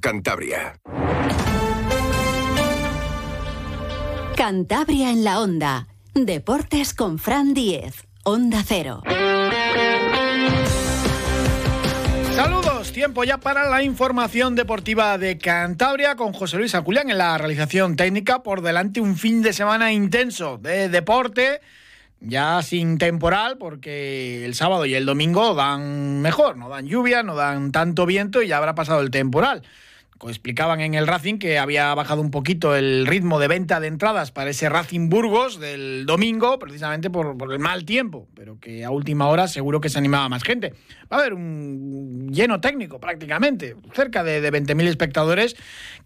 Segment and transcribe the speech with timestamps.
[0.00, 0.80] Cantabria.
[4.34, 5.88] Cantabria en la onda.
[6.14, 8.06] Deportes con Fran Diez.
[8.24, 9.02] Onda Cero.
[12.34, 17.36] Saludos, tiempo ya para la información deportiva de Cantabria con José Luis Aculián en la
[17.36, 18.42] realización técnica.
[18.42, 21.60] Por delante un fin de semana intenso de deporte
[22.26, 27.34] ya sin temporal, porque el sábado y el domingo dan mejor, no dan lluvia, no
[27.34, 29.62] dan tanto viento y ya habrá pasado el temporal
[30.28, 34.32] explicaban en el Racing que había bajado un poquito el ritmo de venta de entradas
[34.32, 39.28] para ese Racing Burgos del domingo, precisamente por, el mal tiempo, pero que a última
[39.28, 40.72] hora seguro que se animaba más gente.
[41.12, 45.56] Va a haber un lleno técnico prácticamente, cerca de, de 20.000 espectadores,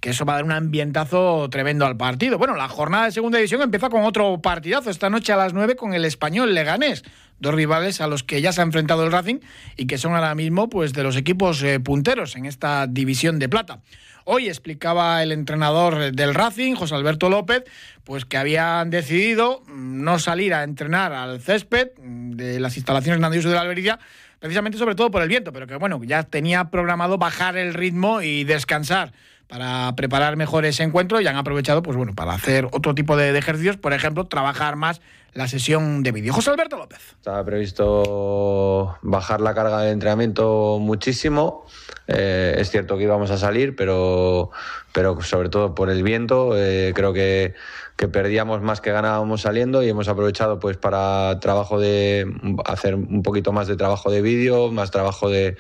[0.00, 2.38] que eso va a dar un ambientazo tremendo al partido.
[2.38, 5.76] Bueno, la jornada de segunda división empieza con otro partidazo esta noche a las 9
[5.76, 7.04] con el español Leganés
[7.40, 9.40] dos rivales a los que ya se ha enfrentado el Racing
[9.76, 13.48] y que son ahora mismo pues de los equipos eh, punteros en esta división de
[13.48, 13.80] plata.
[14.24, 17.64] Hoy explicaba el entrenador del Racing, José Alberto López,
[18.04, 23.54] pues que habían decidido no salir a entrenar al césped de las instalaciones Nandioso de
[23.54, 23.98] la Albería,
[24.38, 28.20] precisamente sobre todo por el viento, pero que bueno, ya tenía programado bajar el ritmo
[28.20, 29.12] y descansar
[29.48, 33.36] para preparar mejor ese encuentro y han aprovechado pues bueno, para hacer otro tipo de,
[33.36, 35.00] ejercicios, por ejemplo, trabajar más
[35.34, 36.32] la sesión de vídeo.
[36.32, 36.98] José Alberto López.
[37.16, 41.66] Estaba previsto bajar la carga de entrenamiento muchísimo.
[42.06, 44.50] Eh, es cierto que íbamos a salir, pero,
[44.92, 47.54] pero sobre todo por el viento, eh, creo que,
[47.96, 52.26] que, perdíamos más que ganábamos saliendo y hemos aprovechado pues para trabajo de
[52.64, 55.58] hacer un poquito más de trabajo de vídeo, más trabajo de,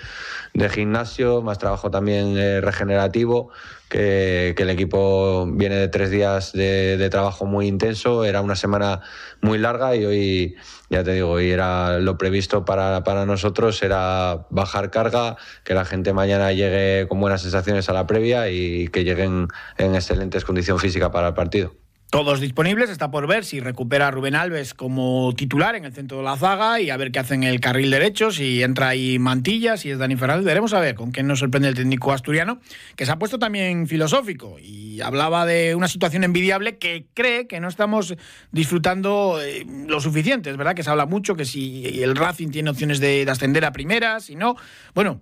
[0.54, 3.50] de gimnasio, más trabajo también eh, regenerativo
[3.88, 9.00] que, el equipo viene de tres días de, trabajo muy intenso, era una semana
[9.40, 10.56] muy larga y hoy,
[10.90, 15.84] ya te digo, hoy era lo previsto para, para nosotros, era bajar carga, que la
[15.84, 20.82] gente mañana llegue con buenas sensaciones a la previa y que lleguen en excelentes condiciones
[20.82, 21.87] físicas para el partido.
[22.10, 26.22] Todos disponibles, está por ver si recupera Rubén Alves como titular en el centro de
[26.22, 29.90] la zaga y a ver qué hacen el carril derecho, si entra ahí Mantilla, si
[29.90, 32.60] es Dani Fernández, veremos a ver con qué nos sorprende el técnico asturiano,
[32.96, 37.60] que se ha puesto también filosófico y hablaba de una situación envidiable que cree que
[37.60, 38.16] no estamos
[38.52, 42.70] disfrutando eh, lo suficiente, es verdad que se habla mucho que si el Racing tiene
[42.70, 44.56] opciones de, ascender a primera, si no,
[44.94, 45.20] bueno,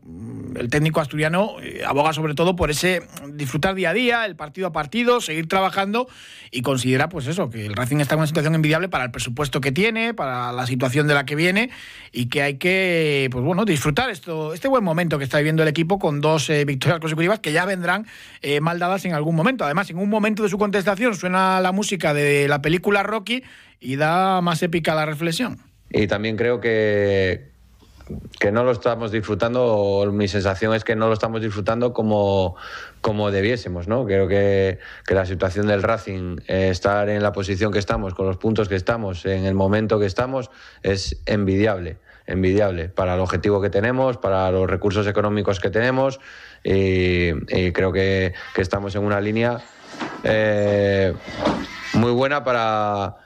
[0.55, 3.03] el técnico asturiano eh, aboga sobre todo por ese
[3.33, 6.07] disfrutar día a día, el partido a partido, seguir trabajando
[6.53, 9.11] y con considera pues eso, que el Racing está en una situación envidiable para el
[9.11, 11.71] presupuesto que tiene, para la situación de la que viene
[12.13, 15.71] y que hay que pues bueno, disfrutar esto, este buen momento que está viviendo el
[15.71, 18.07] equipo con dos eh, victorias consecutivas que ya vendrán
[18.43, 19.65] eh, mal dadas en algún momento.
[19.65, 23.43] Además, en un momento de su contestación suena la música de la película Rocky
[23.81, 25.57] y da más épica la reflexión.
[25.89, 27.53] Y también creo que,
[28.39, 32.57] que no lo estamos disfrutando, o mi sensación es que no lo estamos disfrutando como,
[33.01, 34.05] como debiésemos, ¿no?
[34.07, 38.27] Creo que, que la situación del Racing, eh, estar en la posición que estamos, con
[38.27, 40.51] los puntos que estamos, en el momento que estamos,
[40.83, 46.21] es envidiable, envidiable para el objetivo que tenemos, para los recursos económicos que tenemos,
[46.63, 47.33] y,
[47.73, 49.61] creo que, que, estamos en una línea
[50.25, 51.15] eh,
[51.95, 53.17] muy buena para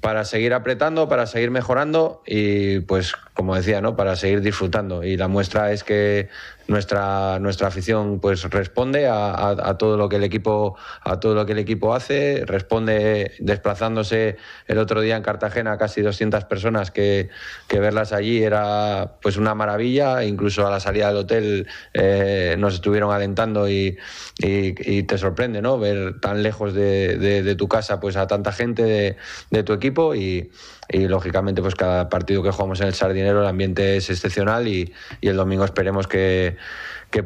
[0.00, 3.96] para seguir apretando, para seguir mejorando y pues como decía, ¿no?
[3.96, 5.04] para seguir disfrutando.
[5.04, 6.28] Y la muestra es que
[6.68, 11.52] nuestra, nuestra afición pues responde a, todo lo que el equipo a todo lo que
[11.52, 12.44] el equipo hace.
[12.46, 14.36] Responde desplazándose.
[14.66, 17.30] El otro día en Cartagena casi 200 personas que,
[17.70, 20.22] verlas allí era pues una maravilla.
[20.24, 23.98] Incluso a la salida del hotel eh, nos estuvieron alentando y,
[24.38, 29.16] te sorprende no ver tan lejos de, tu casa pues a tanta gente de,
[29.50, 30.50] de tu equipo y
[30.88, 34.92] y lógicamente pues cada partido que jugamos en el Sardinero el ambiente es excepcional y,
[35.20, 36.56] el domingo esperemos que,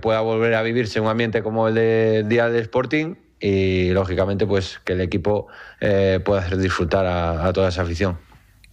[0.00, 4.80] pueda volver a vivirse un ambiente como el del día del Sporting y lógicamente pues
[4.84, 5.48] que el equipo
[5.80, 8.18] eh, pueda hacer disfrutar a toda esa afición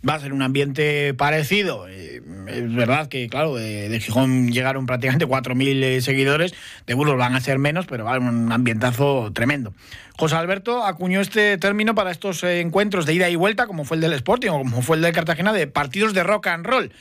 [0.08, 1.88] va a ser un ambiente parecido.
[1.90, 6.53] Eh, es verdad que, claro, de, Gijón llegaron prácticamente 4.000 eh, seguidores,
[6.88, 9.73] de Burgos van a ser menos, pero va a un ambientazo tremendo.
[10.17, 14.02] José Alberto acuñó este término para estos encuentros de ida y vuelta, como fue el
[14.02, 16.91] del Sporting o como fue el de Cartagena, de partidos de rock and roll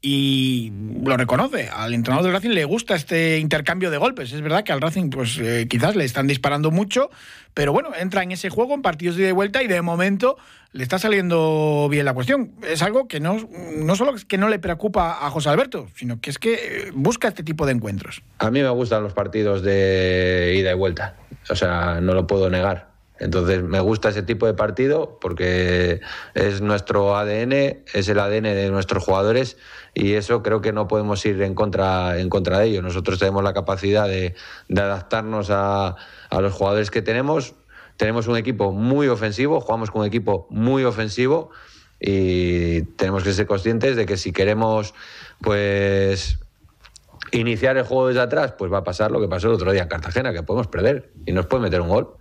[0.00, 0.72] y
[1.04, 1.68] lo reconoce.
[1.68, 4.32] Al entrenador del Racing le gusta este intercambio de golpes.
[4.32, 7.10] Es verdad que al Racing pues eh, quizás le están disparando mucho,
[7.54, 10.36] pero bueno, entra en ese juego en partidos de ida y vuelta y de momento
[10.72, 12.52] le está saliendo bien la cuestión.
[12.62, 16.20] Es algo que no, no solo es que no le preocupa a José Alberto, sino
[16.20, 18.22] que es que eh, busca este tipo de encuentros.
[18.38, 21.16] A mí me gustan los partidos de ida y vuelta,
[21.50, 22.87] o sea, no lo puedo negar.
[23.20, 26.00] Entonces me gusta ese tipo de partido porque
[26.34, 27.52] es nuestro ADN,
[27.92, 29.56] es el ADN de nuestros jugadores
[29.94, 32.82] y eso creo que no podemos ir en contra, en contra de ello.
[32.82, 34.34] Nosotros tenemos la capacidad de,
[34.70, 35.96] adaptarnos a,
[36.30, 37.54] a los jugadores que tenemos.
[37.96, 41.50] Tenemos un equipo muy ofensivo, jugamos con un equipo muy ofensivo
[42.00, 44.94] y tenemos que ser conscientes de que si queremos
[45.40, 46.38] pues
[47.32, 49.82] iniciar el juego desde atrás, pues va a pasar lo que pasó el otro día
[49.82, 52.16] en Cartagena, que podemos perder y nos puede meter un gol.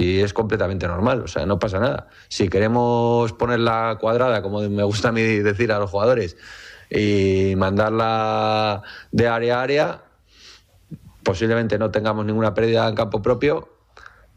[0.00, 2.06] Y es completamente normal, o sea, no pasa nada.
[2.28, 6.36] Si queremos poner la cuadrada, como me gusta a mí decir a los jugadores,
[6.88, 10.02] y mandarla de área a área,
[11.24, 13.70] posiblemente no tengamos ninguna pérdida en campo propio,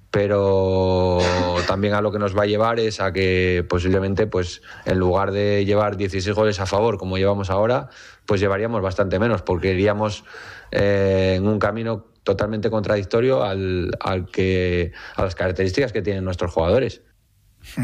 [0.10, 1.20] pero
[1.68, 5.32] también a lo que nos va a llevar es a que posiblemente, pues, en lugar
[5.32, 7.90] de llevar 16 goles a favor como llevamos ahora,
[8.26, 10.24] pues llevaríamos bastante menos, porque iríamos
[10.72, 16.52] eh, en un camino totalmente contradictorio al, al que, a las características que tienen nuestros
[16.52, 17.02] jugadores.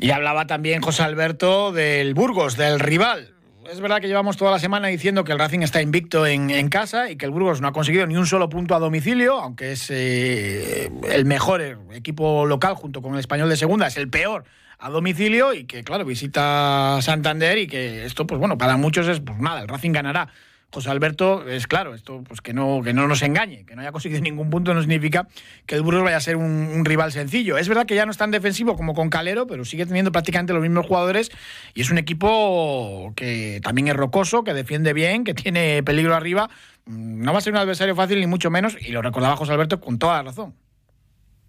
[0.00, 3.34] Y hablaba también José Alberto del Burgos, del rival
[3.70, 7.10] es verdad que llevamos toda la semana diciendo que el Racing está invicto en, casa
[7.10, 9.90] y que el Burgos no ha conseguido ni un solo punto a domicilio, aunque es
[9.90, 14.44] eh, el mejor equipo local junto con el español de segunda, es el peor
[14.78, 19.20] a domicilio y que, claro, visita Santander y que esto, pues bueno, para muchos es,
[19.20, 20.28] pues nada, el Racing ganará.
[20.70, 23.90] José Alberto, es claro, esto pues que no, que no nos engañe, que no haya
[23.90, 25.26] conseguido ningún punto no significa
[25.64, 27.56] que el Burgos vaya a ser un, rival sencillo.
[27.56, 30.52] Es verdad que ya no es tan defensivo como con Calero, pero sigue teniendo prácticamente
[30.52, 31.30] los mismos jugadores
[31.72, 36.50] y es un equipo que también es rocoso, que defiende bien, que tiene peligro arriba.
[36.84, 39.52] Mm, no va a ser un adversario fácil ni mucho menos, y lo recordaba José
[39.52, 40.54] Alberto con toda la razón.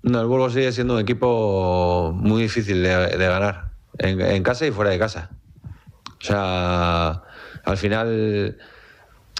[0.01, 4.92] No, el Burgos sigue siendo un equipo muy difícil de, ganar, en casa y fuera
[4.92, 5.30] de casa.
[6.22, 7.22] O sea,
[7.65, 8.57] al final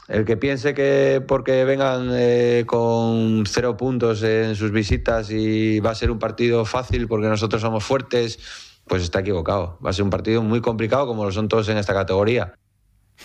[0.10, 5.92] el que piense que porque vengan eh, con cero puntos en sus visitas y va
[5.92, 8.40] a ser un partido fácil porque nosotros somos fuertes,
[8.88, 9.78] pues está equivocado.
[9.86, 12.56] Va a ser un partido muy complicado como lo son todos en esta categoría.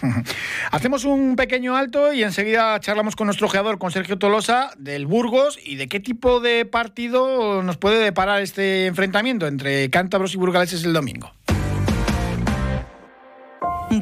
[0.72, 5.58] Hacemos un pequeño alto y enseguida charlamos con nuestro jugador, con Sergio Tolosa, del Burgos
[5.62, 10.84] y de qué tipo de partido nos puede deparar este enfrentamiento entre cántabros y burgaleses
[10.84, 11.32] el domingo.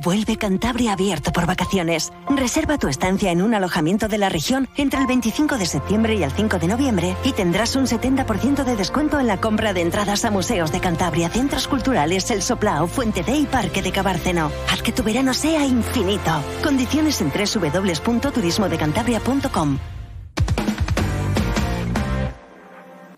[0.00, 2.12] Vuelve Cantabria abierto por vacaciones.
[2.28, 6.22] Reserva tu estancia en un alojamiento de la región entre el 25 de septiembre y
[6.22, 10.24] el 5 de noviembre y tendrás un 70% de descuento en la compra de entradas
[10.24, 14.50] a museos de Cantabria, centros culturales, El Soplao, Fuente de y Parque de Cabárceno.
[14.70, 16.42] Haz que tu verano sea infinito.
[16.62, 19.78] Condiciones en www.turismodecantabria.com.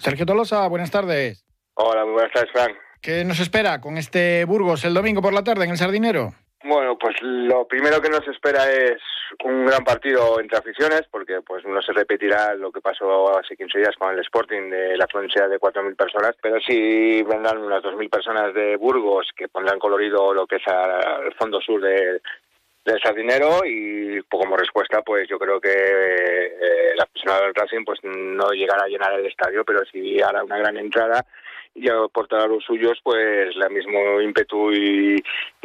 [0.01, 1.45] Sergio Tolosa, buenas tardes.
[1.75, 2.73] Hola, muy buenas tardes, Frank.
[3.01, 6.35] ¿Qué nos espera con este Burgos el domingo por la tarde en el Sardinero?
[6.67, 8.99] Bueno, pues lo primero que nos espera es
[9.45, 13.81] un gran partido entre aficiones, porque pues no se repetirá lo que pasó hace 15
[13.81, 18.09] días con el Sporting de la afluencia de 4.000 personas, pero sí vendrán unas 2.000
[18.09, 22.23] personas de Burgos que pondrán colorido lo que es el fondo sur de,
[22.83, 28.01] del Sardinero y como respuesta pues yo creo que eh, la persona del Racing pues
[28.05, 31.27] no llegará a llenar el estadio, pero sí hará una gran entrada
[31.75, 35.23] y aportar a los suyos pues la mismo ímpetu y,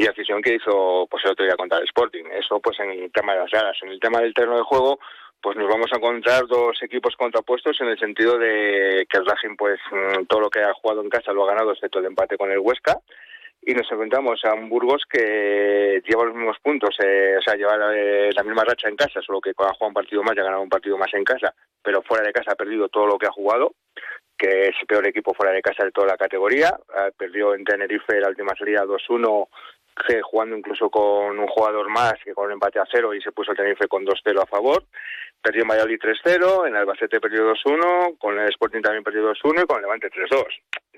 [0.10, 2.24] afición que hizo pues el otro día contra el Sporting.
[2.32, 3.78] Eso pues en el tema de las gradas.
[3.84, 5.00] En el tema del terreno de juego
[5.42, 9.56] pues nos vamos a encontrar dos equipos contrapuestos en el sentido de que el Racing
[9.56, 12.38] pues mm, todo lo que ha jugado en casa lo ha ganado excepto el empate
[12.38, 12.98] con el Huesca
[13.62, 17.76] y nos enfrentamos a un Burgos que lleva los mismos puntos, eh, o sea, lleva
[17.94, 20.44] eh, la, misma racha en casa, solo que ha jugado un partido más y ha
[20.44, 21.54] ganado un partido más en casa,
[21.84, 23.74] pero fuera de casa ha perdido todo lo que ha jugado
[24.40, 26.74] que es el peor equipo fuera de casa de toda la categoría.
[26.96, 29.48] Ah, perdió en Tenerife la última salida 2-1,
[30.24, 33.52] jugando incluso con un jugador más que con un empate a cero y se puso
[33.52, 34.86] el Tenerife con 2-0 a favor.
[35.42, 39.78] Perdió Valladolid 3-0, en Albacete perdió 2-1, con el Sporting también perdió 2-1 y con
[39.78, 40.46] el Levante 3-2.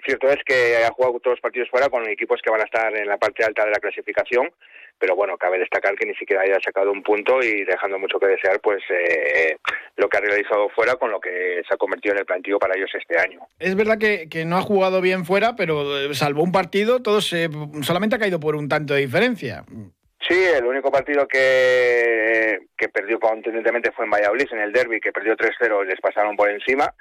[0.03, 2.95] Cierto es que ha jugado todos los partidos fuera con equipos que van a estar
[2.95, 4.49] en la parte alta de la clasificación
[5.01, 8.27] pero bueno, cabe destacar que ni siquiera haya sacado un punto y dejando mucho que
[8.27, 9.57] desear pues eh,
[9.97, 12.77] lo que ha realizado fuera con lo que se ha convertido en el plantillo para
[12.77, 13.39] ellos este año.
[13.57, 17.33] Es verdad que, no ha jugado bien fuera, pero eh, salvo un partido, todos
[17.81, 19.65] solamente ha caído por un tanto de diferencia.
[20.31, 25.11] Sí, el único partido que, que perdió contundentemente fue en Valladolid, en el derby, que
[25.11, 26.93] perdió 3-0 y les pasaron por encima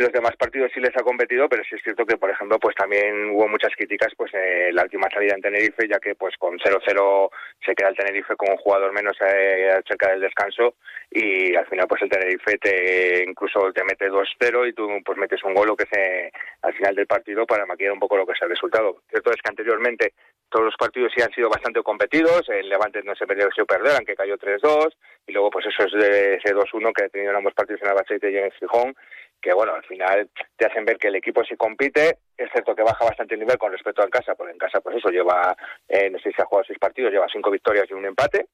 [0.00, 2.74] los demás partidos sí les ha competido, pero sí es cierto que, por ejemplo, pues
[2.74, 6.58] también hubo muchas críticas pues eh, la última salida en Tenerife, ya que pues con
[6.58, 7.30] 0-0
[7.64, 10.74] se queda el Tenerife con un jugador menos eh, cerca del descanso
[11.10, 15.42] y al final pues el Tenerife te incluso te mete 2-0 y tú pues metes
[15.44, 18.32] un gol lo que se al final del partido para maquillar un poco lo que
[18.32, 19.02] es el resultado.
[19.08, 20.14] Cierto es que anteriormente
[20.48, 23.96] todos los partidos sí han sido bastante competidos, el Levante no se perdió que perder,
[23.96, 24.94] aunque cayó 3-2
[25.26, 27.88] y luego pues eso es de ese 2-1 que ha tenido en ambos partidos en
[27.88, 28.94] Albacete y en el Gijón
[29.40, 32.82] que bueno, al final te hacen ver que el equipo sí compite, es cierto que
[32.82, 35.54] baja bastante el nivel con respecto a casa, porque en casa pues eso lleva,
[35.88, 38.48] eh, no sé si ha jugado seis partidos, lleva cinco victorias y un empate,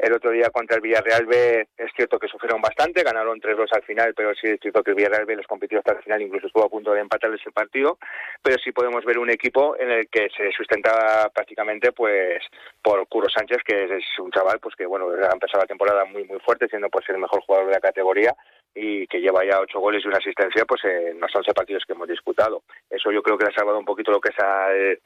[0.00, 3.82] el otro día contra el Villarreal B es cierto que sufrieron bastante, ganaron 3-2 al
[3.82, 6.46] final, pero sí es cierto que el Villarreal B les compitió hasta el final, incluso
[6.46, 7.98] estuvo a punto de empatar ese partido,
[8.42, 12.42] pero sí podemos ver un equipo en el que se sustenta prácticamente pues
[12.82, 16.24] por Curo Sánchez, que es un chaval pues que bueno, ha empezado la temporada muy
[16.24, 18.34] muy fuerte, siendo pues el mejor jugador de la categoría
[18.74, 21.92] y que lleva ya ocho goles y una asistencia pues en los 11 partidos que
[21.92, 22.62] hemos disputado.
[22.88, 25.00] Eso yo creo que le ha salvado un poquito lo que es al,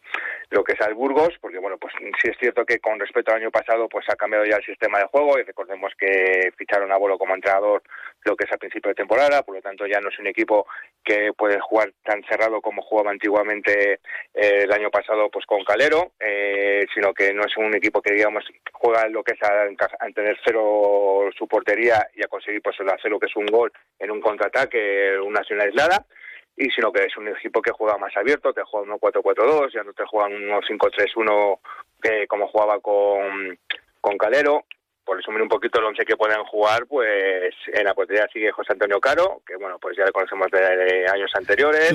[0.50, 3.40] lo que es al Burgos, porque bueno, pues sí es cierto que con respecto al
[3.40, 6.97] año pasado pues ha cambiado ya el sistema de juego y recordemos que ficharon a
[6.97, 7.83] Bolo como entrenador
[8.25, 10.66] lo que es a principio de temporada, por lo tanto ya no es un equipo
[11.04, 14.00] que puede jugar tan cerrado como jugaba antiguamente
[14.33, 18.14] eh, el año pasado pues con Calero, eh, sino que no es un equipo que
[18.14, 19.66] digamos juega lo que es a,
[20.14, 24.11] tener cero su portería y a conseguir pues hacer lo que es un gol en
[24.11, 26.07] un contraataque, una acción aislada
[26.56, 29.82] y sino que es un equipo que juega más abierto, te juega un 1-4-4-2, ya
[29.82, 31.58] no te juegan un 5-3-1
[32.00, 33.58] que como jugaba con,
[34.00, 34.64] con Calero
[35.04, 38.73] por resumir un poquito el once que pueden jugar, pues en la portería sigue José
[38.73, 41.92] Antonio Caro, que bueno, pues ya le conocemos de, años anteriores.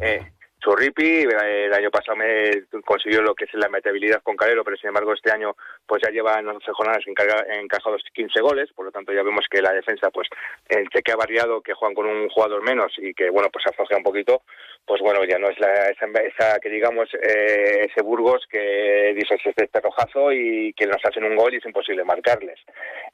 [0.00, 0.32] Eh,
[0.68, 2.50] Churripi, eh, el año pasado me
[2.84, 5.56] consiguió lo que es la metabilidad con Calero, pero sin embargo este año
[5.86, 9.62] pues ya lleva en 11 jornadas encajados 15 goles, por lo tanto ya vemos que
[9.62, 10.28] la defensa, pues
[10.68, 13.96] el que ha variado, que juegan con un jugador menos y que bueno, pues aflojea
[13.96, 14.42] un poquito,
[14.84, 19.80] pues bueno, ya no es la, esa, que digamos eh, ese Burgos que dice este
[19.80, 22.60] rojazo y que nos hacen un gol y es imposible marcarles.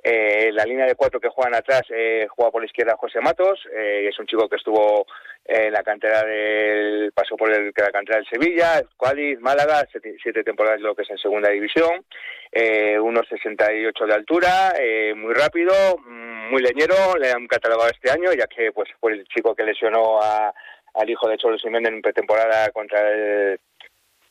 [0.02, 3.61] Eh, la línea de cuatro que juegan atrás eh, juega por la izquierda José Matos,
[3.73, 5.06] eh, es un chico que estuvo
[5.44, 10.80] en la cantera del pasó por el, la cantera del Sevilla, Cádiz, Málaga, siete, temporadas
[10.80, 12.04] lo que es en segunda división,
[12.50, 18.10] eh, unos 68 de altura, eh, muy rápido, mm, muy leñero, le han catalogado este
[18.10, 20.52] año ya que pues fue el chico que lesionó a
[20.94, 23.58] al hijo de Cholo Simeone en pretemporada contra el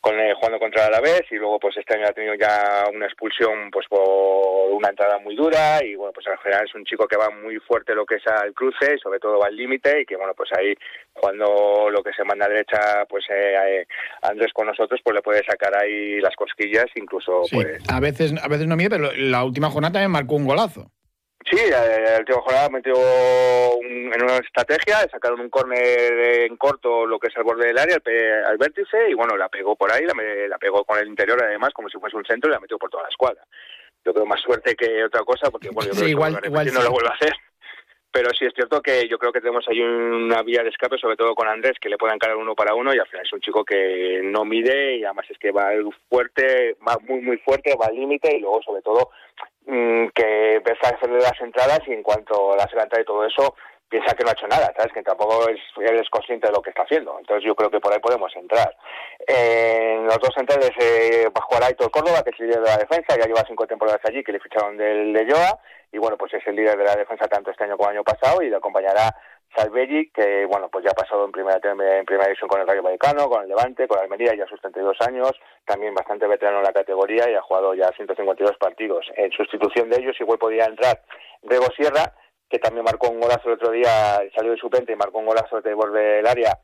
[0.04, 3.72] con jugando contra la vez y luego pues este año ha tenido ya una expulsión
[3.72, 7.16] pues por una entrada muy dura y bueno pues al general es un chico que
[7.16, 10.18] va muy fuerte lo que es al cruce sobre todo va al límite y que
[10.18, 10.76] bueno pues ahí
[11.14, 13.88] cuando lo que se manda a derecha pues eh, eh,
[14.24, 18.50] Andrés con nosotros pues le puede sacar ahí las cosquillas incluso pues a veces a
[18.50, 20.92] veces no mide pero la última jornada también marcó un golazo
[21.50, 27.20] Sí, el último jornada metió un, en una estrategia, sacaron un córner en corto, lo
[27.20, 27.98] que es al borde del área,
[28.46, 30.14] al, vértice, y bueno, la pegó por ahí, la,
[30.48, 32.90] la, pegó con el interior además, como si fuese un centro, y la metió por
[32.90, 33.46] toda la escuadra.
[34.06, 36.84] Yo creo más suerte que otra cosa, porque bueno, yo creo igual, que igual no
[36.84, 37.34] lo vuelve a hacer.
[38.13, 41.15] Pero sí es cierto que yo creo que tenemos ahí una vía de escape, sobre
[41.15, 43.41] todo con Andrés, que le puede encarar uno para uno y al final es un
[43.41, 45.72] chico que no mide y además es que va
[46.10, 49.10] fuerte, va muy, muy fuerte, va al límite y luego sobre todo
[49.65, 53.25] mm, que empieza a hacerle las entradas y en cuanto a la entrada y todo
[53.25, 53.55] eso,
[53.94, 54.92] piensa que no ha hecho nada, ¿sabes?
[54.92, 57.16] Que tampoco es, él es consciente de lo que está haciendo.
[57.20, 58.76] Entonces yo creo que por ahí podemos entrar.
[59.28, 62.70] En los dos centrales eh, va a jugar Aitor Córdoba, que es el líder de
[62.72, 65.60] la defensa, ya lleva cinco temporadas allí, que le ficharon del de Joa
[65.92, 68.04] y bueno, pues es el líder de la defensa tanto este año como el año
[68.04, 69.16] pasado y le acompañará
[69.56, 72.82] Salveggi, que bueno, pues ya ha pasado en primera en primera división con el Rayo
[72.82, 75.34] Vallecano, con el Levante, con Almería, ya sus 32 años,
[75.66, 79.06] también bastante veterano en la categoría y ha jugado ya 152 partidos.
[79.16, 81.00] En sustitución de ellos igual podía entrar
[81.44, 82.12] Rego Sierra,
[82.54, 85.60] que también marcó un golazo el otro día, salió de suplente y marcó un golazo
[85.60, 86.60] de borde del área,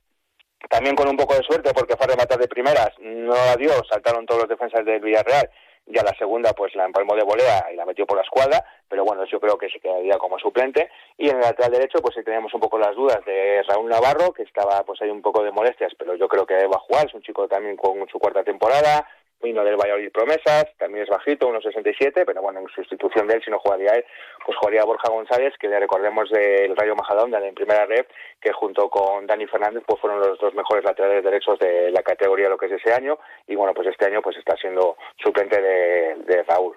[0.69, 3.71] también con un poco de suerte porque fue a rematar de primeras, no la dio,
[3.89, 5.49] saltaron todos los defensas del Villarreal
[5.87, 8.63] y a la segunda pues la empalmó de volea y la metió por la escuadra,
[8.87, 10.91] pero bueno, yo creo que se quedaría como suplente.
[11.17, 14.43] Y en el lateral derecho pues teníamos un poco las dudas de Raúl Navarro, que
[14.43, 17.15] estaba pues hay un poco de molestias, pero yo creo que va a jugar, es
[17.15, 19.07] un chico también con su cuarta temporada,
[19.41, 23.43] vino del Valladolid Promesas, también es bajito, unos 67, pero bueno, en sustitución de él,
[23.43, 24.05] si no jugaría él,
[24.45, 28.05] pues jugaría Borja González, que le recordemos del Rayo Majadahonda en primera red,
[28.41, 32.49] que junto con Dani Fernández pues fueron los dos mejores laterales derechos de la categoría
[32.49, 33.17] lo que es ese año,
[33.47, 36.75] y bueno, pues este año pues está siendo suplente de, de Raúl.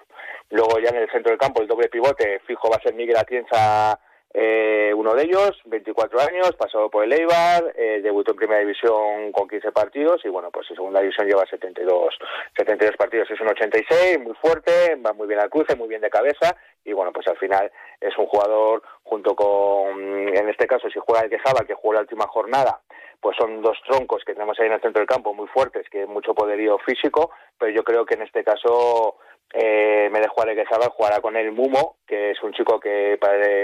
[0.49, 3.17] Luego ya en el centro del campo, el doble pivote fijo va a ser Miguel
[3.17, 3.99] Atienza
[4.35, 9.31] eh, uno de ellos, 24 años, pasó por el Eibar, eh, debutó en primera división
[9.31, 12.17] con 15 partidos y bueno, pues en segunda división lleva 72,
[12.57, 16.09] 72 partidos, es un 86, muy fuerte, va muy bien al cruce, muy bien de
[16.09, 17.71] cabeza y bueno, pues al final
[18.01, 22.01] es un jugador junto con, en este caso, si juega el Quejaba, que jugó la
[22.01, 22.81] última jornada,
[23.21, 26.05] pues son dos troncos que tenemos ahí en el centro del campo muy fuertes, que
[26.07, 29.17] mucho poderío físico, pero yo creo que en este caso
[29.51, 33.17] eh, me dejó que Quejada jugará con el Mumo, que es un chico que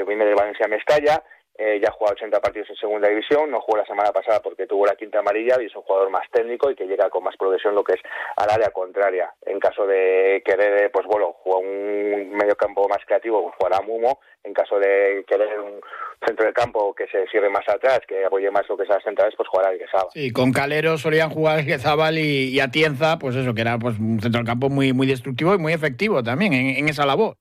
[0.07, 1.23] viene de Valencia Mestalla,
[1.61, 4.65] eh, ya ha jugado 80 partidos en segunda división, no jugó la semana pasada porque
[4.65, 7.35] tuvo la quinta amarilla y es un jugador más técnico y que llega con más
[7.35, 8.01] progresión lo que es
[8.37, 9.33] al área contraria.
[9.45, 14.21] En caso de querer, pues bueno, jugar un medio campo más creativo, jugará Mumo.
[14.41, 15.81] En caso de querer un
[16.25, 19.03] centro de campo que se cierre más atrás, que apoye más lo que es las
[19.03, 20.07] centrales, pues jugará Guezábal.
[20.13, 24.21] Sí, con Calero solían jugar Guezábal y, y Atienza, pues eso, que era pues un
[24.21, 27.35] centro del campo muy, muy destructivo y muy efectivo también en esa labor.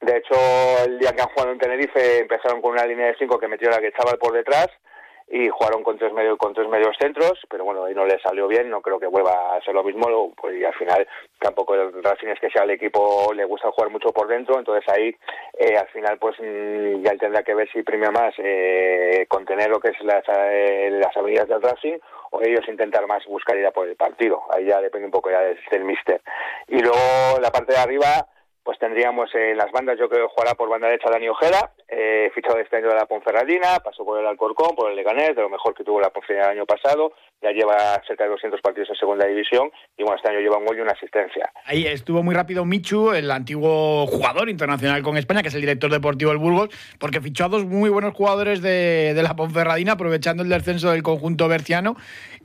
[0.00, 0.34] De hecho,
[0.84, 3.68] el día que han jugado en Tenerife empezaron con una línea de cinco que metió
[3.70, 4.68] la que estaba por detrás
[5.32, 8.48] y jugaron con tres medios con tres medios centros, pero bueno, ahí no le salió
[8.48, 11.06] bien, no creo que vuelva a ser lo mismo, pues y al final
[11.38, 14.84] tampoco el Racing es que sea el equipo le gusta jugar mucho por dentro, entonces
[14.92, 15.14] ahí
[15.56, 19.78] eh, al final pues mm, ya tendrá que ver si premia más eh, contener lo
[19.78, 21.98] que es las, eh, las habilidades del Racing
[22.32, 25.30] o ellos intentar más buscar ir a por el partido, ahí ya depende un poco
[25.30, 26.20] ya del, míster.
[26.66, 28.26] Y luego la parte de arriba
[28.62, 32.30] pues tendríamos en las bandas, yo creo que jugará por banda derecha Dani Ojeda, eh,
[32.34, 35.48] fichado este año de la Ponferradina, pasó por el Alcorcón, por el Leganés, de lo
[35.48, 37.12] mejor que tuvo la Ponferradina el año pasado,
[37.42, 40.66] ya lleva cerca de 200 partidos en segunda división y bueno, este año lleva un
[40.66, 41.50] gol y una asistencia.
[41.64, 45.90] Ahí estuvo muy rápido Michu, el antiguo jugador internacional con España, que es el director
[45.90, 50.48] deportivo del Burgos, porque fichó a dos muy buenos jugadores de, la Ponferradina, aprovechando el
[50.48, 51.96] descenso del conjunto berciano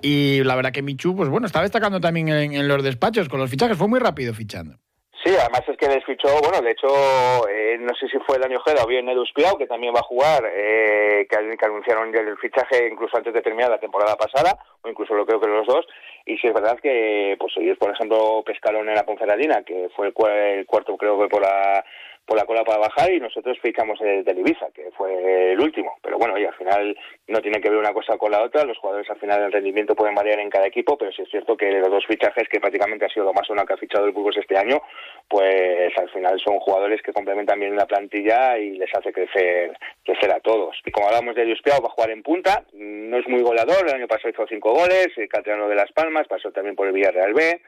[0.02, 3.50] y la verdad que Michu, pues bueno, está destacando también en los despachos con los
[3.50, 4.78] fichajes, fue muy rápido fichando.
[5.25, 6.88] Sí, además es que les fichó, bueno, de hecho,
[7.50, 10.03] eh, no sé si fue Dani Ojeda o bien Edu Espiau, que también va a
[10.03, 15.15] jugar, eh, que, anunciaron el fichaje incluso antes de terminar la temporada pasada, o incluso
[15.15, 15.84] lo creo que los dos,
[16.27, 20.05] y sí es verdad que, pues ellos, por ejemplo, pescaron en la Ponferradina, que fue
[20.05, 21.84] el, cu el cuarto creo que por la
[22.25, 25.98] por la cola para bajar y nosotros fichamos el del Ibiza, que fue el último.
[26.01, 28.63] Pero bueno, y al final no tiene que ver una cosa con la otra.
[28.63, 31.55] Los jugadores al final del rendimiento pueden variar en cada equipo, pero sí es cierto
[31.55, 34.12] que los dos fichajes, que prácticamente ha sido lo más una que ha fichado el
[34.12, 34.82] Burgos este año,
[35.27, 40.32] pues al final son jugadores que complementan bien la plantilla y les hace crecer crecer
[40.32, 40.77] a todos.
[40.86, 43.96] Y como hablamos de Diuspiao, va a jugar en punta, no es muy goleador, el
[43.96, 47.34] año pasado hizo cinco goles, el Caterano de Las Palmas, pasó también por el Villarreal
[47.34, 47.62] B,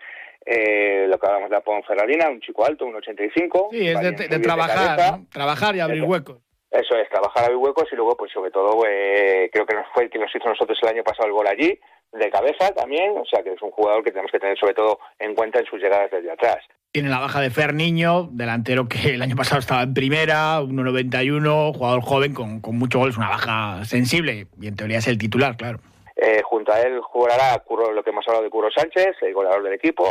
[0.45, 3.69] eh, lo que hablamos de la Ponferradina, un chico alto, un 85.
[3.71, 5.25] Sí, es de, de, de trabajar, ¿no?
[5.31, 6.07] trabajar y abrir Eso.
[6.07, 6.37] huecos.
[6.69, 10.03] Eso es, trabajar abrir huecos y luego, pues sobre todo, eh, creo que nos fue
[10.03, 11.79] el que nos hizo nosotros el año pasado el gol allí,
[12.11, 14.99] de cabeza también, o sea que es un jugador que tenemos que tener sobre todo
[15.19, 16.57] en cuenta en sus llegadas desde atrás.
[16.91, 21.73] Tiene la baja de Fer Niño, delantero que el año pasado estaba en primera, 1.91,
[21.75, 25.17] jugador joven con, con mucho gol, es una baja sensible y en teoría es el
[25.17, 25.79] titular, claro.
[26.19, 29.61] Eh, junto a él jugará Curro, lo que hemos hablado de Curro Sánchez, el goleador
[29.61, 30.03] del equipo,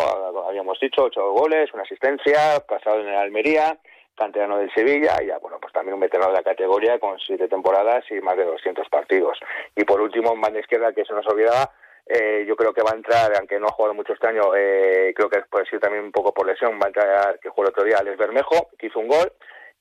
[0.48, 3.76] habíamos dicho, ocho goles, una asistencia, pasado en el Almería,
[4.14, 7.48] canterano del Sevilla, y ya, bueno, pues también un veterano de la categoría con siete
[7.48, 9.36] temporadas y más de 200 partidos.
[9.74, 11.72] Y por último, en banda izquierda, que se nos olvidaba,
[12.06, 15.12] eh, yo creo que va a entrar, aunque no ha jugado mucho este año, eh,
[15.14, 17.70] creo que puede ser también un poco por lesión, va a entrar, que jugó el
[17.70, 19.32] otro día, Alex Bermejo, que hizo un gol,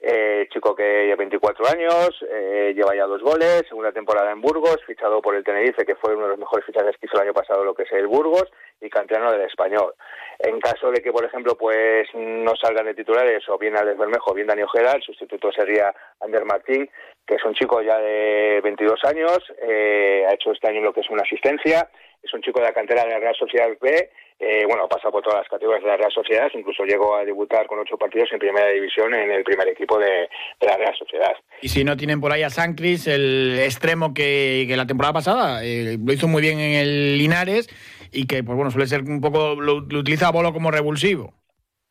[0.07, 4.77] eh, chico que lleva 24 años, eh, lleva ya dos goles, segunda temporada en Burgos,
[4.85, 7.33] fichado por el Tenerife, que fue uno de los mejores fichajes que hizo el año
[7.33, 8.45] pasado lo que es el Burgos,
[8.81, 9.95] y canterano del Español.
[10.37, 14.29] En caso de que, por ejemplo, pues no salgan de titulares, o bien Alex Bermejo,
[14.29, 16.87] o bien Dani Ojeda, el sustituto sería Ander Martín,
[17.25, 21.01] que es un chico ya de 22 años, eh, ha hecho este año lo que
[21.01, 21.89] es una asistencia,
[22.21, 25.11] es un chico de la cantera de la Real Sociedad B, eh, bueno, ha pasado
[25.11, 28.29] por todas las categorías de la Real Sociedad, incluso llegó a debutar con ocho partidos
[28.33, 31.33] en primera división en el primer equipo de, de la Real Sociedad.
[31.61, 35.63] Y si no tienen por ahí a Sancris, el extremo que, que la temporada pasada
[35.63, 37.69] eh, lo hizo muy bien en el Linares
[38.11, 41.33] y que, pues bueno, suele ser un poco, lo, lo utiliza a Bolo como revulsivo.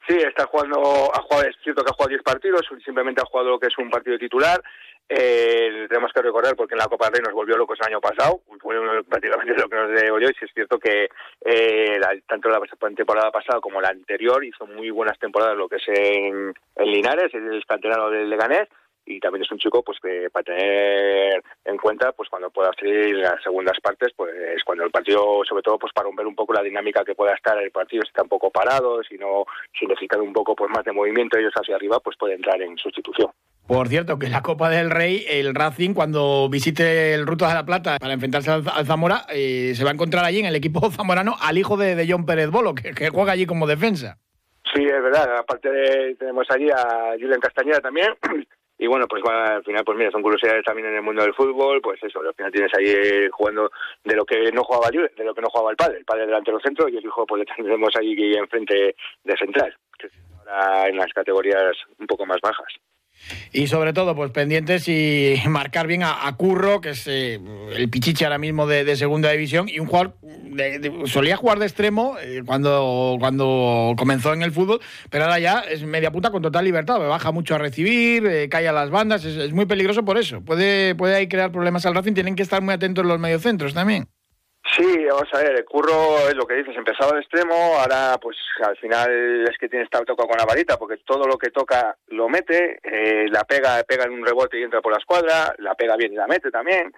[0.06, 3.50] Sí, está jugando, ha jugado, es cierto que ha jugado 10 partidos, simplemente ha jugado
[3.50, 4.62] lo que es un partido titular.
[5.06, 8.00] Eh, tenemos que recordar porque en la Copa del Rey nos volvió locos el año
[8.00, 11.08] pasado, fue prácticamente lo que nos devolvió y sí es cierto que
[11.44, 12.60] eh, la, tanto la
[12.96, 17.64] temporada pasada como la anterior hizo muy buenas temporadas lo que es en, Linares, el
[17.66, 18.68] canterano del Leganés
[19.04, 23.16] y también es un chico pues que para tener en cuenta pues cuando pueda salir
[23.16, 24.32] las segundas partes pues
[24.64, 27.58] cuando el partido sobre todo pues para romper un poco la dinámica que pueda estar
[27.58, 29.44] el partido si está un poco parado si no
[29.78, 33.30] si un poco pues más de movimiento ellos hacia arriba pues puede entrar en sustitución
[33.66, 37.54] por cierto, que en la Copa del Rey, el Racing, cuando visite el Ruta de
[37.54, 40.90] la Plata para enfrentarse al, Zamora, eh, se va a encontrar allí en el equipo
[40.90, 44.18] zamorano al hijo de, de John Pérez Bolo, que, juega allí como defensa.
[44.74, 45.38] Sí, es verdad.
[45.38, 48.14] Aparte de, tenemos allí a Julián Castañeda también.
[48.76, 51.80] Y bueno, pues al final, pues mira, son curiosidades también en el mundo del fútbol,
[51.80, 53.70] pues eso, al final tienes ahí jugando
[54.02, 56.26] de lo que no jugaba Julen, de lo que no jugaba el padre, el padre
[56.26, 60.96] delantero centro y el hijo pues le tendremos ahí enfrente de central, que ahora en
[60.96, 62.74] las categorías un poco más bajas.
[63.52, 67.40] Y sobre todo, pues pendientes y marcar bien a, Curro, que es eh,
[67.76, 70.16] el pichiche ahora mismo de, segunda división, y un jugador,
[71.06, 75.82] solía jugar de extremo eh, cuando, cuando comenzó en el fútbol, pero ahora ya es
[75.84, 79.36] media puta con total libertad, baja mucho a recibir, eh, cae a las bandas, es,
[79.36, 80.40] es, muy peligroso por eso.
[80.42, 84.06] Puede, puede ahí crear problemas al Racing, tienen que estar muy atentos los mediocentros también.
[84.76, 88.36] Sí, vamos a ver, el curro es lo que dices, empezaba de extremo, ahora pues
[88.60, 91.96] al final es que tiene estar tocado con la varita, porque todo lo que toca
[92.08, 95.76] lo mete, eh, la pega, pega en un rebote y entra por la escuadra, la
[95.76, 96.92] pega bien y la mete también.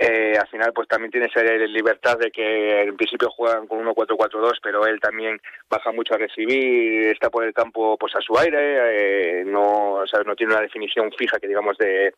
[0.00, 4.58] Eh, al final pues también tiene esa libertad de que en principio juegan con 1-4-4-2
[4.62, 9.40] pero él también baja mucho a recibir está por el campo pues a su aire
[9.40, 12.14] eh, no o sea, no tiene una definición fija que digamos de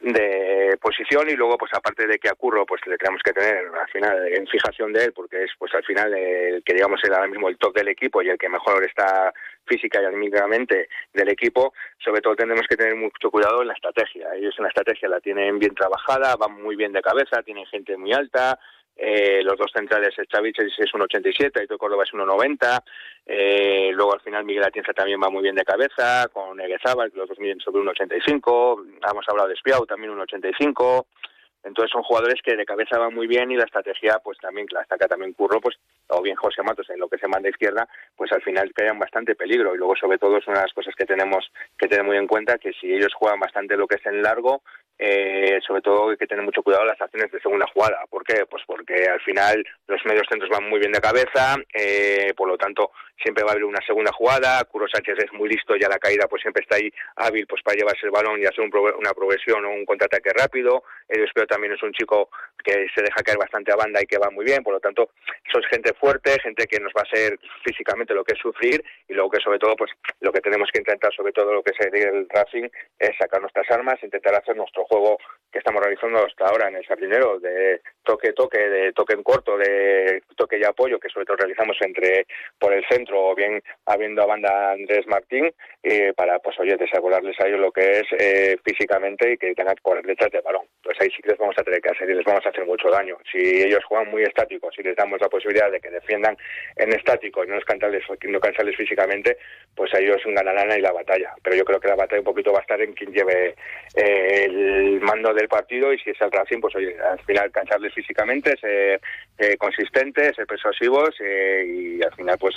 [0.00, 3.66] de posición y luego pues aparte de que a Curro pues le tenemos que tener
[3.66, 7.10] al final en fijación de él porque es pues al final el que digamos es
[7.10, 9.32] ahora mismo el top del equipo y el que mejor está
[9.66, 14.34] física y anímicamente del equipo sobre todo tenemos que tener mucho cuidado en la estrategia.
[14.34, 17.96] Ellos en la estrategia la tienen bien trabajada van muy bien de cabeza tienen gente
[17.98, 18.58] muy alta
[19.02, 22.82] eh, los dos centrales, el Chaviches es 1,87, Aito Córdoba es 1,90.
[23.24, 27.26] Eh, luego al final Miguel Atienza también va muy bien de cabeza, con Eguezabal, los
[27.26, 29.00] dos miden sobre 1,85.
[29.10, 31.06] Hemos hablado de Espiau, también 1,85.
[31.62, 34.84] Entonces son jugadores que de cabeza van muy bien y la estrategia, pues también, la
[34.84, 35.76] saca también Curro, pues,
[36.08, 39.34] o bien José Matos en lo que se manda izquierda, pues al final crean bastante
[39.34, 39.74] peligro.
[39.74, 42.26] Y luego, sobre todo, es una de las cosas que tenemos que tener muy en
[42.26, 44.62] cuenta, que si ellos juegan bastante lo que es en largo,
[45.02, 48.04] eh, sobre todo hay que tener mucho cuidado las acciones de segunda jugada.
[48.10, 48.44] ¿Por qué?
[48.44, 52.58] Pues porque al final los medios centros van muy bien de cabeza, eh, por lo
[52.58, 52.90] tanto
[53.22, 55.98] siempre va a haber una segunda jugada, Curro Sánchez es muy listo y a la
[55.98, 59.64] caída pues siempre está ahí hábil pues para llevarse el balón y hacer una progresión
[59.64, 62.30] o un contraataque rápido, el espero también es un chico
[62.62, 65.10] que se deja caer bastante a banda y que va muy bien, por lo tanto
[65.44, 69.14] es gente fuerte, gente que nos va a hacer físicamente lo que es sufrir y
[69.14, 71.86] luego que sobre todo pues lo que tenemos que intentar sobre todo lo que es
[71.86, 75.18] el Racing es sacar nuestras armas, intentar hacer nuestro juego
[75.50, 79.56] que estamos realizando hasta ahora en el sardinero de toque toque, de toque en corto,
[79.56, 82.26] de toque y apoyo que sobre todo realizamos entre
[82.58, 87.38] por el centro o bien habiendo a banda Andrés Martín eh, para, pues oye, desarrollarles
[87.40, 90.66] a ellos lo que es eh, físicamente y que tengan que correr detrás del balón.
[90.82, 92.64] Pues ahí sí que les vamos a tener que hacer y les vamos a hacer
[92.66, 93.16] mucho daño.
[93.30, 96.36] Si ellos juegan muy estáticos y les damos la posibilidad de que defiendan
[96.76, 99.36] en estático y no, cansarles, no cansarles físicamente,
[99.74, 101.32] pues ellos ganarán ahí la batalla.
[101.42, 103.54] Pero yo creo que la batalla un poquito va a estar en quien lleve
[103.96, 107.94] eh, el mando del partido y si es el Racing, pues oye, al final cansarles
[107.94, 109.00] físicamente, ser
[109.58, 112.56] consistentes, ser persuasivos y al final pues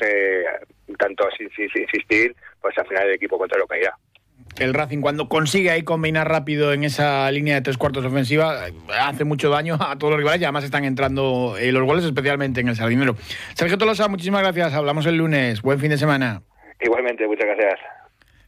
[0.97, 3.95] tanto así insistir, pues al final el equipo contrario caerá.
[4.60, 8.65] El Racing cuando consigue ahí combinar rápido en esa línea de tres cuartos ofensiva
[8.99, 12.62] hace mucho daño a todos los rivales y además están entrando eh, los goles especialmente
[12.62, 13.15] en el Sardinero.
[13.56, 14.73] Sergio Tolosa, muchísimas gracias.
[14.73, 15.62] Hablamos el lunes.
[15.62, 16.43] Buen fin de semana.
[16.79, 17.79] Igualmente, muchas gracias.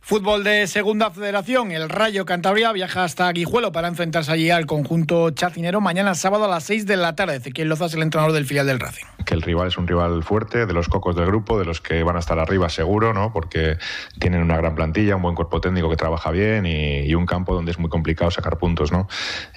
[0.08, 5.32] Fútbol de Segunda Federación, el Rayo Cantabria viaja hasta Guijuelo para enfrentarse allí al conjunto
[5.32, 7.38] chacinero mañana sábado a las 6 de la tarde.
[7.38, 9.04] Ezequiel Loza es el entrenador del filial del Racing.
[9.26, 12.04] Que el rival es un rival fuerte, de los cocos del grupo, de los que
[12.04, 13.34] van a estar arriba seguro, ¿no?
[13.34, 13.80] porque
[14.20, 17.72] tienen una gran plantilla, un buen cuerpo técnico que trabaja bien y, un campo donde
[17.72, 18.92] es muy complicado sacar puntos.
[18.92, 19.08] ¿no?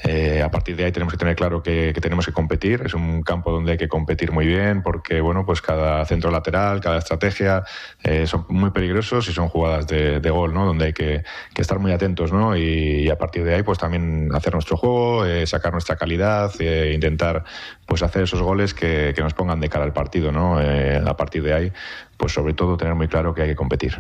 [0.05, 3.23] Eh, a partir de ahí tenemos que tener claro que, tenemos que competir, es un
[3.23, 7.65] campo donde hay que competir muy bien porque bueno, pues cada centro lateral, cada estrategia
[8.03, 10.67] eh, son muy peligrosos y son jugadas de, de ¿no?
[10.67, 11.25] Donde hay que,
[11.57, 12.57] estar muy atentos, ¿no?
[12.57, 16.93] Y, a partir de ahí, pues también hacer nuestro juego, eh, sacar nuestra calidad, e
[16.93, 17.45] intentar
[17.87, 20.61] pues hacer esos goles que, nos pongan de cara al partido, ¿no?
[20.61, 21.73] Eh, a partir de ahí,
[22.17, 23.97] pues sobre todo tener muy claro que hay que competir.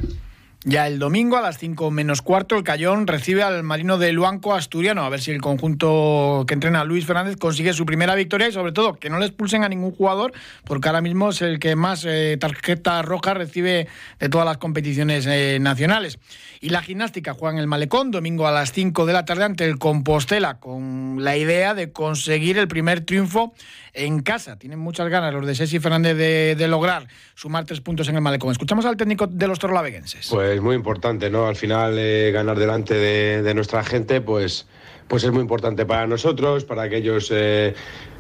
[0.64, 4.54] Ya el domingo a las 5 menos cuarto, el Cayón recibe al Marino de Luanco
[4.54, 5.04] asturiano.
[5.04, 8.72] A ver si el conjunto que entrena Luis Fernández consigue su primera victoria y, sobre
[8.72, 10.32] todo, que no le expulsen a ningún jugador,
[10.64, 13.86] porque ahora mismo es el que más eh, tarjeta roja recibe
[14.18, 16.18] de todas las competiciones eh, nacionales.
[16.60, 19.64] Y la gimnástica juega en el Malecón, domingo a las 5 de la tarde ante
[19.64, 23.54] el Compostela, con la idea de conseguir el primer triunfo
[23.92, 24.58] en casa.
[24.58, 28.52] Tienen muchas ganas los de Ceci Fernández de, lograr sumar tres puntos en el Malecón.
[28.52, 30.28] Escuchamos al técnico de los torlaveguenses.
[30.28, 31.46] Pues muy importante, ¿no?
[31.46, 34.66] Al final eh, ganar delante de, nuestra gente, pues,
[35.08, 37.30] pues es muy importante para nosotros, para que ellos...
[37.32, 37.74] Eh,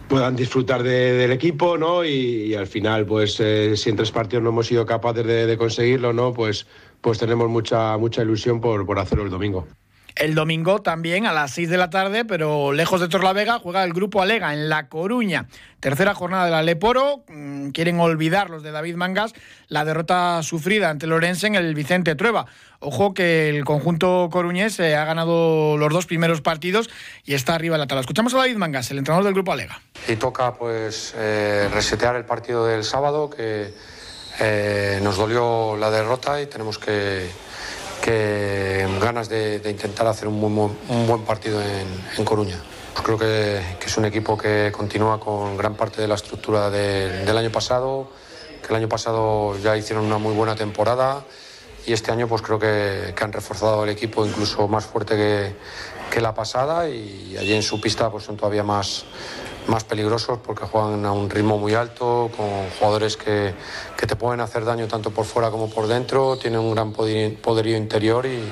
[0.08, 2.02] puedan disfrutar del equipo, ¿no?
[2.02, 6.14] Y, al final, pues eh, si en tres partidos no hemos sido capaces de, conseguirlo,
[6.14, 6.32] ¿no?
[6.32, 6.66] Pues,
[7.02, 9.66] pues tenemos mucha, mucha ilusión por, por hacerlo el domingo.
[10.18, 13.92] El domingo también a las 6 de la tarde, pero lejos de Torlavega, juega el
[13.92, 15.46] grupo Alega en La Coruña.
[15.78, 17.22] Tercera jornada de la Leporo.
[17.28, 19.32] Mm, quieren olvidar los de David Mangas
[19.68, 22.46] la derrota sufrida ante Lorense en el Vicente Trueba.
[22.80, 26.90] Ojo que el conjunto coruñés eh, ha ganado los dos primeros partidos
[27.24, 28.00] y está arriba en la tabla.
[28.00, 29.80] Escuchamos a David Mangas, el entrenador del grupo Alega.
[30.08, 33.72] Y toca pues eh, resetear el partido del sábado, que
[34.40, 37.28] eh, nos dolió la derrota y tenemos que
[39.00, 40.40] ganas de, intentar hacer un,
[41.06, 42.58] buen partido en, Coruña.
[42.92, 47.36] Pues creo que, es un equipo que continúa con gran parte de la estructura del
[47.36, 48.10] año pasado,
[48.60, 51.24] que el año pasado ya hicieron una muy buena temporada
[51.86, 55.54] y este año pues creo que, han reforzado el equipo incluso más fuerte que,
[56.10, 59.04] que, la pasada y allí en su pista pues son todavía más,
[59.68, 62.46] más peligrosos porque juegan a un ritmo muy alto, con
[62.78, 63.54] jugadores que,
[63.96, 67.76] que te pueden hacer daño tanto por fuera como por dentro, tienen un gran poderío
[67.76, 68.42] interior y,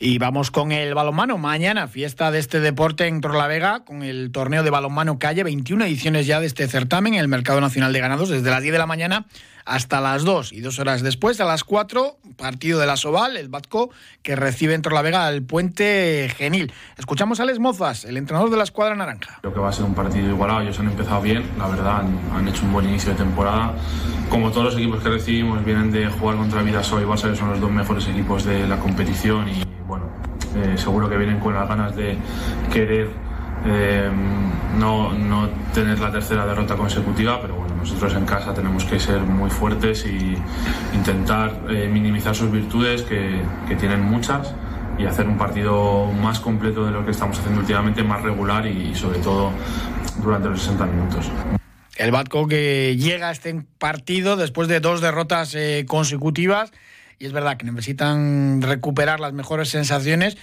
[0.00, 1.38] y vamos con el balonmano.
[1.38, 6.26] Mañana, fiesta de este deporte en Torlavega, con el torneo de balonmano calle, 21 ediciones
[6.26, 8.86] ya de este certamen en el Mercado Nacional de Ganados, desde las 10 de la
[8.86, 9.26] mañana
[9.68, 13.48] hasta las 2 y dos horas después, a las 4, partido de la Soval, el
[13.48, 13.90] Batco,
[14.22, 16.72] que recibe en Torlavega al Puente Genil.
[16.96, 19.38] Escuchamos a Les Mozas, el entrenador de la escuadra naranja.
[19.42, 22.02] Creo que va a ser un partido igualado, ellos han empezado bien, la verdad,
[22.34, 23.74] han, hecho un buen inicio de temporada.
[24.30, 27.50] Como todos los equipos que recibimos, vienen de jugar contra Vidasoa y Barça, que son
[27.50, 30.06] los dos mejores equipos de la competición y bueno,
[30.56, 32.16] eh, seguro que vienen con las ganas de
[32.72, 33.27] querer
[33.66, 34.10] eh,
[34.78, 39.20] no, no, tener la tercera derrota consecutiva, pero bueno, nosotros en casa tenemos que ser
[39.20, 40.36] muy fuertes y
[40.94, 44.54] intentar eh, minimizar sus virtudes, que, que, tienen muchas,
[44.98, 48.94] y hacer un partido más completo de lo que estamos haciendo últimamente, más regular y,
[48.94, 49.50] sobre todo
[50.22, 51.30] durante los 60 minutos.
[51.96, 56.72] El Batco que llega a este partido después de dos derrotas consecutivas
[57.18, 60.36] y es verdad que necesitan recuperar las mejores sensaciones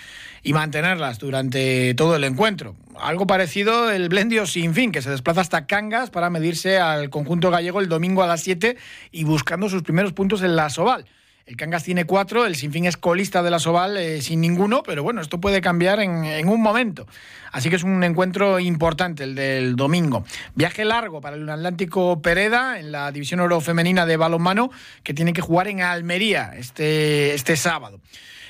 [0.43, 2.75] y mantenerlas durante todo el encuentro.
[2.99, 7.49] Algo parecido el Blendio Sin Fin, que se desplaza hasta Cangas para medirse al conjunto
[7.49, 8.77] gallego el domingo a las 7
[9.11, 11.05] y buscando sus primeros puntos en la Soval.
[11.45, 15.03] El Cangas tiene cuatro, el Sinfín es colista de la Soval eh, sin ninguno, pero
[15.03, 17.05] bueno, esto puede cambiar en, un momento.
[17.51, 20.25] Así que es un encuentro importante el del domingo.
[20.55, 24.71] Viaje largo para el Atlántico Pereda en la División Oro Femenina de Balonmano,
[25.03, 27.99] que tiene que jugar en Almería este, este sábado.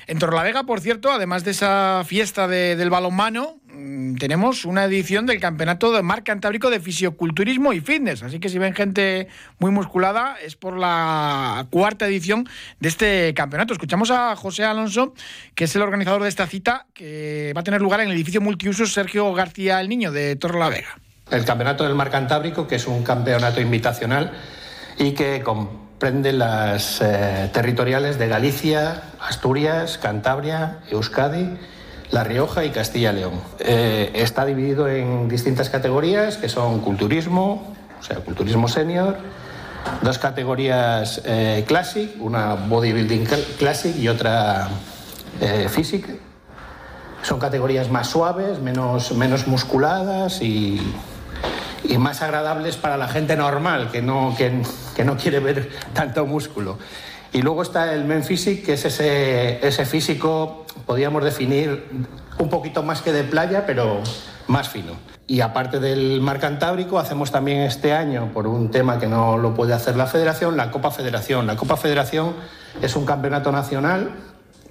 [0.08, 5.40] En Torlavega, por cierto, además de esa fiesta del balonmano, mm, tenemos una edición del
[5.40, 8.22] Campeonato de Mar Cantábrico de Fisioculturismo y Fitness.
[8.22, 9.26] Así que si ven gente
[9.58, 13.72] muy musculada, es por la cuarta edición de este campeonato.
[13.72, 15.12] Escuchamos a José Alonso,
[15.56, 18.40] que es el organizador de esta cita, que va a tener lugar en el edificio
[18.40, 21.00] multiusos Sergio García el Niño de Torlavega.
[21.32, 24.32] El Campeonato del Mar Cantábrico, que es un campeonato invitacional
[24.98, 31.56] y que con prende las eh, territoriales de Galicia, Asturias, Cantabria, Euskadi,
[32.10, 33.32] La Rioja y Castilla-León.
[33.58, 39.16] Eh, está dividido en distintas categorías que son culturismo, o sea, culturismo senior,
[40.02, 43.26] dos categorías eh, classic, una bodybuilding
[43.58, 44.68] classic y otra
[45.68, 46.14] física.
[47.22, 50.80] Son categorías más suaves, menos, menos musculadas y
[51.88, 56.78] y más agradables para la gente normal, que no, que, no quiere ver tanto músculo.
[57.36, 61.84] Y luego está el Men Physique, que es ese, ese físico, podríamos definir
[62.38, 64.00] un poquito más que de playa, pero
[64.46, 64.92] más fino.
[65.26, 69.52] Y aparte del Mar Cantábrico, hacemos también este año, por un tema que no lo
[69.52, 71.46] puede hacer la Federación, la Copa Federación.
[71.46, 72.32] La Copa Federación
[72.80, 74.12] es un campeonato nacional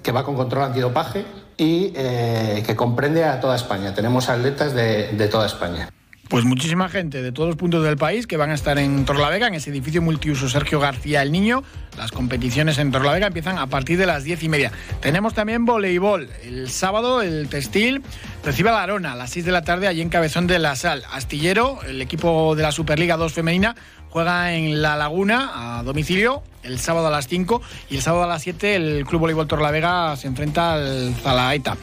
[0.01, 1.23] que va con control antidopaje
[1.57, 3.93] y eh, que comprende a toda España.
[3.93, 5.87] Tenemos atletas de, de toda España.
[6.27, 9.47] Pues muchísima gente de todos los puntos del país que van a estar en Torlavega,
[9.47, 11.63] en ese edificio multiuso Sergio García el Niño.
[11.97, 14.71] Las competiciones en Torlavega empiezan a partir de las diez y media.
[15.01, 16.27] Tenemos también voleibol.
[16.43, 18.01] El sábado el textil
[18.43, 20.75] recibe a la Arona a las 6 de la tarde allí en Cabezón de la
[20.75, 21.03] Sal.
[21.11, 23.75] Astillero, el equipo de la Superliga 2 femenina,
[24.09, 27.61] juega en La Laguna a domicilio el sábado a las 5
[27.91, 31.77] y el sábado a las 7 el Club Voleibol Torlavega se enfrenta al Zalaeta.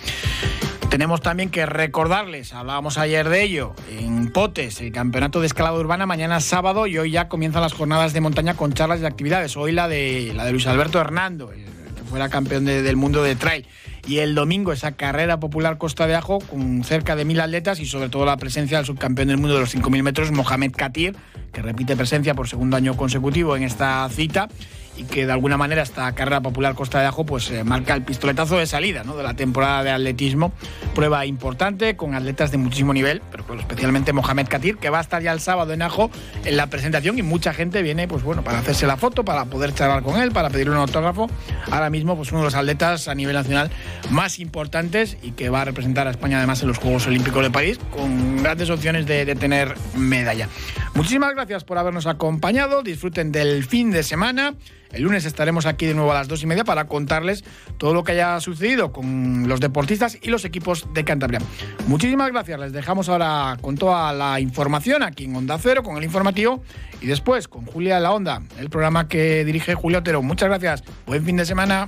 [0.92, 6.04] Tenemos también que recordarles, hablábamos ayer de ello, en Potes, el campeonato de escalada urbana,
[6.04, 9.56] mañana sábado y hoy ya comienzan las jornadas de montaña con charlas y actividades.
[9.56, 13.36] Hoy la de, la de Luis Alberto Hernando, el que fuera campeón del mundo de
[13.36, 13.66] trail.
[14.06, 17.86] Y el domingo esa carrera popular Costa de Ajo con cerca de mil atletas y
[17.86, 21.16] sobre todo la presencia del subcampeón del mundo de los 5.000 metros, Mohamed Katir,
[21.54, 24.50] que repite presencia por segundo año consecutivo en esta cita
[24.96, 28.02] y que de alguna manera esta carrera popular Costa de Ajo pues eh, marca el
[28.02, 30.52] pistoletazo de salida de la temporada de atletismo.
[30.94, 35.22] Prueba importante con atletas de muchísimo nivel, pero especialmente Mohamed Katir, que va a estar
[35.22, 36.10] ya el sábado en Ajo
[36.44, 39.74] en la presentación y mucha gente viene pues bueno para hacerse la foto, para poder
[39.74, 41.28] charlar con él, para pedirle un autógrafo.
[41.70, 43.70] Ahora mismo pues uno de los atletas a nivel nacional
[44.10, 47.50] más importantes y que va a representar a España además en los Juegos Olímpicos de
[47.50, 50.48] París con grandes opciones de, de tener medalla.
[50.94, 54.54] Muchísimas gracias por habernos acompañado, disfruten del fin de semana.
[54.92, 57.44] El lunes estaremos aquí de nuevo a las dos y media para contarles
[57.78, 61.40] todo lo que haya sucedido con los deportistas y los equipos de Cantabria.
[61.86, 62.60] Muchísimas gracias.
[62.60, 66.62] Les dejamos ahora con toda la información aquí en Onda Cero, con el informativo,
[67.00, 70.22] y después con Julia La Onda, el programa que dirige Julio Otero.
[70.22, 70.84] Muchas gracias.
[71.06, 71.86] Buen fin de semana.